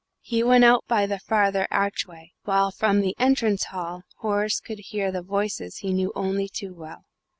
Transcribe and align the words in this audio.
He 0.23 0.41
went 0.41 0.63
out 0.63 0.83
by 0.87 1.05
the 1.05 1.19
farther 1.19 1.67
archway, 1.69 2.31
while 2.43 2.71
from 2.71 3.01
the 3.01 3.15
entrance 3.19 3.65
hall 3.65 4.01
Horace 4.17 4.59
could 4.59 4.79
hear 4.79 5.11
voices 5.21 5.77
he 5.77 5.93
knew 5.93 6.11
only 6.15 6.49
too 6.49 6.73
well. 6.73 7.05